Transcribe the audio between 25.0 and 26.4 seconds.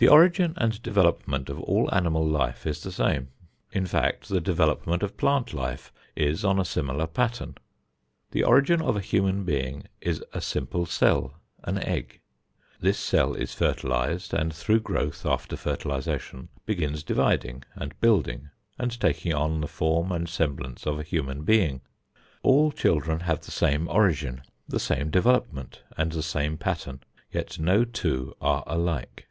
development and the